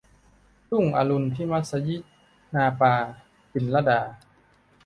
[0.71, 2.95] อรุณรุ่งที่มัสยิปานา-
[3.51, 3.99] ปิ่นลดา